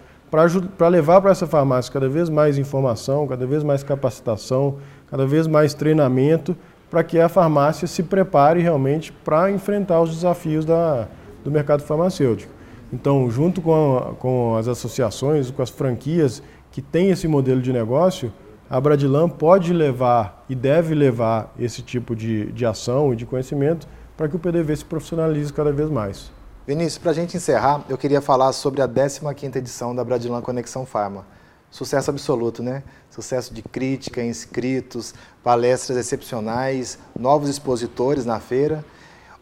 para 0.79 0.89
levar 0.89 1.21
para 1.21 1.33
essa 1.33 1.47
farmácia 1.47 1.93
cada 1.93 2.09
vez 2.09 2.29
mais 2.29 2.57
informação, 2.57 3.27
cada 3.27 3.47
vez 3.47 3.65
mais 3.65 3.83
capacitação, 3.83 4.77
cada 5.11 5.27
vez 5.27 5.47
mais 5.47 5.75
treinamento, 5.75 6.57
para 6.89 7.03
que 7.03 7.19
a 7.19 7.29
farmácia 7.29 7.87
se 7.89 8.03
prepare 8.03 8.61
realmente 8.61 9.13
para 9.13 9.51
enfrentar 9.51 10.01
os 10.01 10.11
desafios 10.11 10.65
da, 10.65 11.09
do 11.45 11.51
mercado 11.51 11.83
farmacêutico. 11.83 12.53
Então, 12.93 13.31
junto 13.31 13.61
com, 13.61 13.99
a, 13.99 14.15
com 14.15 14.57
as 14.57 14.69
associações, 14.69 15.51
com 15.51 15.63
as 15.63 15.71
franquias 15.71 16.43
que 16.71 16.83
têm 16.83 17.11
esse 17.11 17.27
modelo 17.27 17.61
de 17.61 17.73
negócio, 17.73 18.33
a 18.71 18.81
Bradilan 18.81 19.29
pode 19.29 19.73
levar 19.73 20.45
e 20.49 20.55
deve 20.55 20.95
levar 20.95 21.53
esse 21.59 21.83
tipo 21.83 22.15
de, 22.15 22.53
de 22.53 22.65
ação 22.65 23.13
e 23.13 23.17
de 23.17 23.27
conhecimento 23.27 23.89
para 24.17 24.29
que 24.29 24.37
o 24.37 24.39
PDV 24.39 24.77
se 24.77 24.85
profissionalize 24.85 25.53
cada 25.53 25.73
vez 25.73 25.91
mais. 25.91 26.31
Vinícius, 26.65 26.99
para 26.99 27.11
a 27.11 27.15
gente 27.15 27.37
encerrar, 27.37 27.85
eu 27.89 27.99
queria 27.99 28.21
falar 28.21 28.53
sobre 28.53 28.81
a 28.81 28.87
15ª 28.87 29.57
edição 29.57 29.93
da 29.93 30.05
Bradilan 30.05 30.41
Conexão 30.41 30.87
Farma. 30.87 31.27
Sucesso 31.69 32.11
absoluto, 32.11 32.63
né? 32.63 32.85
Sucesso 33.11 33.53
de 33.53 33.61
crítica, 33.61 34.23
inscritos, 34.23 35.15
palestras 35.43 35.99
excepcionais, 35.99 36.97
novos 37.19 37.49
expositores 37.49 38.25
na 38.25 38.39
feira. 38.39 38.85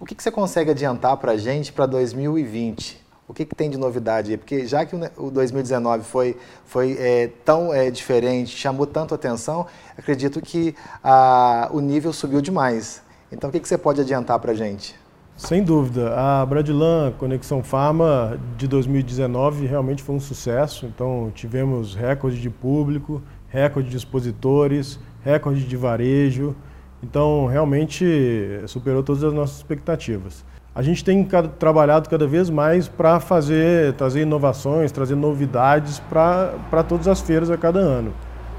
O 0.01 0.07
que, 0.07 0.15
que 0.15 0.23
você 0.23 0.31
consegue 0.31 0.71
adiantar 0.71 1.19
para 1.19 1.33
a 1.33 1.37
gente 1.37 1.71
para 1.71 1.85
2020? 1.85 3.08
O 3.29 3.35
que, 3.35 3.45
que, 3.45 3.55
tem 3.55 3.69
de 3.69 3.77
novidade 3.77 4.31
aí? 4.31 4.39
Porque 4.39 4.67
já 4.67 4.87
que 4.87 4.97
o 5.19 5.31
2019 5.31 6.03
foi, 6.03 6.35
foi 6.65 6.97
é, 6.99 7.31
tão 7.45 7.75
é, 7.75 7.91
diferente, 7.91 8.57
chamou 8.57 8.87
tanto 8.87 9.15
atenção, 9.15 9.67
acredito 9.99 10.41
que 10.41 10.75
a, 11.05 11.69
o 11.71 11.81
nível 11.81 12.11
subiu 12.11 12.41
demais. 12.41 13.03
Então, 13.31 13.51
o 13.51 13.53
que, 13.53 13.61
que 13.61 13.69
você 13.69 13.77
pode 13.77 14.01
adiantar 14.01 14.39
para 14.39 14.53
a 14.53 14.55
gente? 14.55 14.97
Sem 15.37 15.63
dúvida. 15.63 16.15
A 16.17 16.45
Bradilan 16.47 17.13
Conexão 17.19 17.63
Pharma 17.63 18.41
de 18.57 18.67
2019 18.67 19.67
realmente 19.67 20.03
foi 20.03 20.15
um 20.15 20.21
sucesso. 20.21 20.87
Então, 20.87 21.31
tivemos 21.35 21.95
recorde 21.95 22.41
de 22.41 22.49
público, 22.49 23.23
recorde 23.49 23.91
de 23.91 23.97
expositores, 23.97 24.99
recorde 25.23 25.65
de 25.65 25.77
varejo. 25.77 26.57
Então, 27.03 27.47
realmente 27.47 28.05
superou 28.67 29.03
todas 29.03 29.23
as 29.23 29.35
nossas 29.35 29.59
expectativas. 29.59 30.45
A 30.79 30.83
gente 30.83 31.05
tem 31.05 31.25
cada, 31.25 31.49
trabalhado 31.49 32.09
cada 32.09 32.25
vez 32.25 32.49
mais 32.49 32.87
para 32.87 33.19
fazer, 33.19 33.95
trazer 33.95 34.21
inovações, 34.21 34.93
trazer 34.93 35.17
novidades 35.17 35.99
para 35.99 36.85
todas 36.89 37.09
as 37.09 37.21
feiras 37.21 37.51
a 37.51 37.57
cada 37.57 37.81
ano. 37.81 38.15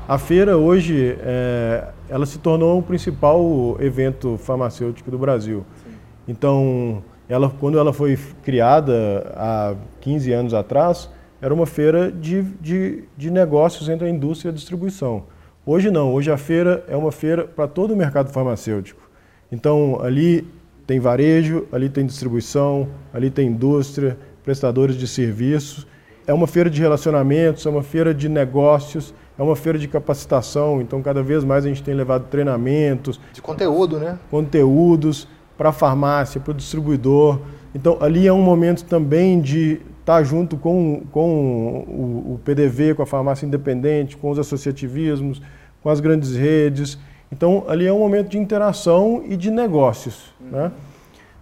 A 0.05 0.17
feira 0.17 0.57
hoje, 0.57 1.17
é, 1.21 1.87
ela 2.09 2.25
se 2.25 2.37
tornou 2.37 2.77
o 2.77 2.83
principal 2.83 3.77
evento 3.79 4.37
farmacêutico 4.37 5.09
do 5.09 5.17
Brasil. 5.17 5.65
Sim. 5.81 5.91
Então, 6.27 7.01
ela, 7.29 7.49
quando 7.57 7.79
ela 7.79 7.93
foi 7.93 8.19
criada 8.43 9.31
há 9.37 9.75
15 10.01 10.33
anos 10.33 10.53
atrás, 10.53 11.09
era 11.41 11.53
uma 11.53 11.65
feira 11.65 12.11
de, 12.11 12.41
de, 12.59 13.05
de 13.15 13.31
negócios 13.31 13.87
entre 13.87 14.07
a 14.07 14.09
indústria 14.09 14.49
e 14.49 14.51
a 14.51 14.53
distribuição. 14.53 15.23
Hoje 15.65 15.89
não, 15.89 16.13
hoje 16.13 16.29
a 16.29 16.37
feira 16.37 16.83
é 16.89 16.97
uma 16.97 17.13
feira 17.13 17.45
para 17.45 17.65
todo 17.65 17.93
o 17.93 17.95
mercado 17.95 18.29
farmacêutico. 18.29 19.09
Então, 19.49 20.01
ali 20.03 20.58
tem 20.89 20.99
varejo, 20.99 21.67
ali 21.71 21.87
tem 21.87 22.03
distribuição, 22.03 22.87
ali 23.13 23.29
tem 23.29 23.49
indústria, 23.49 24.17
prestadores 24.43 24.95
de 24.95 25.07
serviços. 25.07 25.85
É 26.25 26.33
uma 26.33 26.47
feira 26.47 26.67
de 26.67 26.81
relacionamentos, 26.81 27.63
é 27.67 27.69
uma 27.69 27.83
feira 27.83 28.11
de 28.11 28.27
negócios, 28.27 29.13
é 29.37 29.43
uma 29.43 29.55
feira 29.55 29.77
de 29.77 29.87
capacitação. 29.87 30.81
Então, 30.81 30.99
cada 31.03 31.21
vez 31.21 31.43
mais 31.43 31.63
a 31.63 31.67
gente 31.67 31.83
tem 31.83 31.93
levado 31.93 32.25
treinamentos. 32.31 33.21
De 33.31 33.39
conteúdo, 33.39 33.99
né? 33.99 34.17
Conteúdos 34.31 35.27
para 35.55 35.69
a 35.69 35.71
farmácia, 35.71 36.41
para 36.41 36.49
o 36.49 36.55
distribuidor. 36.55 37.39
Então, 37.75 37.99
ali 38.01 38.25
é 38.25 38.33
um 38.33 38.41
momento 38.41 38.83
também 38.83 39.39
de 39.39 39.79
estar 39.99 40.23
junto 40.23 40.57
com, 40.57 41.03
com 41.11 41.85
o, 41.87 42.33
o 42.33 42.39
PDV, 42.43 42.95
com 42.95 43.03
a 43.03 43.05
farmácia 43.05 43.45
independente, 43.45 44.17
com 44.17 44.31
os 44.31 44.39
associativismos, 44.39 45.39
com 45.83 45.89
as 45.91 45.99
grandes 45.99 46.35
redes. 46.35 46.97
Então, 47.31 47.63
ali 47.67 47.85
é 47.85 47.93
um 47.93 47.99
momento 47.99 48.29
de 48.29 48.39
interação 48.39 49.23
e 49.23 49.37
de 49.37 49.51
negócios. 49.51 50.33
Né? 50.51 50.71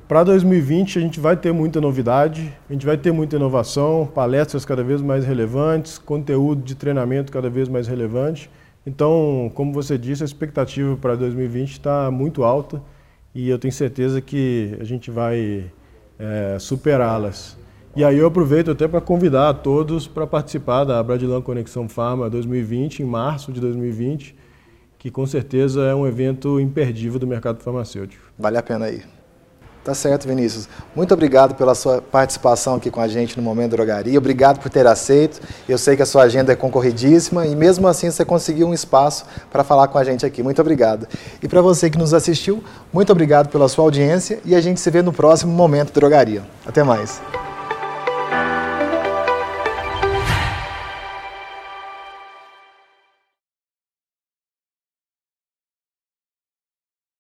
Para 0.08 0.24
2020, 0.24 1.00
a 1.00 1.02
gente 1.02 1.20
vai 1.20 1.36
ter 1.36 1.52
muita 1.52 1.82
novidade, 1.82 2.54
a 2.70 2.74
gente 2.74 2.86
vai 2.86 2.98
ter 2.98 3.12
muita 3.12 3.36
inovação, 3.36 4.10
palestras 4.14 4.64
cada 4.64 4.82
vez 4.82 5.02
mais 5.02 5.26
relevantes, 5.26 5.98
conteúdo 5.98 6.64
de 6.64 6.76
treinamento 6.76 7.32
cada 7.32 7.50
vez 7.50 7.68
mais 7.68 7.88
relevante. 7.88 8.50
Então, 8.86 9.52
como 9.54 9.74
você 9.74 9.98
disse, 9.98 10.24
a 10.24 10.26
expectativa 10.26 10.96
para 10.96 11.16
2020 11.16 11.72
está 11.74 12.10
muito 12.10 12.46
alta 12.46 12.82
e 13.36 13.50
eu 13.50 13.60
tenho 13.60 13.74
certeza 13.74 14.22
que 14.22 14.78
a 14.80 14.86
gente 14.86 15.12
vai 15.12 15.66
é, 16.18 16.58
superá-las. 16.58 17.58
E 17.94 18.04
aí 18.04 18.18
eu 18.18 18.28
aproveito 18.28 18.72
até 18.72 18.88
para 18.88 19.02
convidar 19.02 19.50
a 19.50 19.54
todos 19.54 20.08
para 20.08 20.26
participar 20.26 20.86
da 20.86 21.02
Bradilan 21.04 21.42
Conexão 21.42 21.90
Pharma 21.90 22.30
2020, 22.30 23.02
em 23.02 23.06
março 23.06 23.52
de 23.52 23.60
2020, 23.60 24.36
que 25.00 25.12
com 25.12 25.26
certeza 25.26 25.82
é 25.84 25.96
um 25.96 26.08
evento 26.08 26.60
imperdível 26.60 27.20
do 27.20 27.28
mercado 27.28 27.60
farmacêutico. 27.62 28.24
Vale 28.38 28.58
a 28.58 28.64
pena 28.64 28.90
ir. 28.90 29.18
Tá 29.88 29.94
certo, 29.94 30.28
Vinícius. 30.28 30.68
Muito 30.94 31.14
obrigado 31.14 31.56
pela 31.56 31.74
sua 31.74 32.02
participação 32.02 32.76
aqui 32.76 32.92
com 32.92 33.00
a 33.00 33.08
gente 33.08 33.38
no 33.38 33.42
Momento 33.42 33.72
Drogaria. 33.72 34.18
Obrigado 34.18 34.60
por 34.60 34.70
ter 34.70 34.86
aceito. 34.86 35.40
Eu 35.68 35.78
sei 35.78 35.96
que 35.96 36.02
a 36.02 36.06
sua 36.06 36.24
agenda 36.24 36.52
é 36.52 36.58
concorridíssima 36.58 37.48
e 37.48 37.56
mesmo 37.56 37.88
assim 37.88 38.12
você 38.12 38.26
conseguiu 38.26 38.68
um 38.68 38.74
espaço 38.74 39.24
para 39.50 39.64
falar 39.64 39.88
com 39.88 39.98
a 39.98 40.04
gente 40.04 40.26
aqui. 40.26 40.44
Muito 40.44 40.60
obrigado. 40.60 41.08
E 41.42 41.48
para 41.48 41.62
você 41.62 41.90
que 41.90 41.98
nos 41.98 42.14
assistiu, 42.14 42.62
muito 42.92 43.14
obrigado 43.14 43.48
pela 43.48 43.70
sua 43.70 43.86
audiência 43.86 44.42
e 44.44 44.56
a 44.56 44.60
gente 44.60 44.82
se 44.82 44.92
vê 44.92 45.02
no 45.02 45.14
próximo 45.14 45.54
Momento 45.54 45.94
Drogaria. 45.94 46.44
Até 46.66 46.84
mais. 46.84 47.22